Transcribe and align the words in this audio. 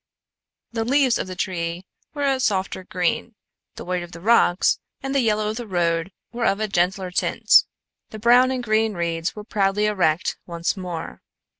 The 0.71 0.83
leaves 0.83 1.19
of 1.19 1.27
the 1.27 1.35
trees 1.35 1.83
were 2.15 2.23
a 2.25 2.39
softer 2.39 2.83
green, 2.83 3.35
the 3.75 3.85
white 3.85 4.01
of 4.01 4.13
the 4.13 4.19
rocks 4.19 4.79
and 5.03 5.13
the 5.13 5.19
yellow 5.19 5.49
of 5.49 5.57
the 5.57 5.67
road 5.67 6.11
were 6.33 6.47
of 6.47 6.59
a 6.59 6.67
gentler 6.67 7.11
tint; 7.11 7.63
the 8.09 8.17
brown 8.17 8.49
and 8.49 8.63
green 8.63 8.95
reeds 8.95 9.35
were 9.35 9.43
proudly 9.43 9.85
erect 9.85 10.37
once 10.47 10.75
more. 10.75 11.21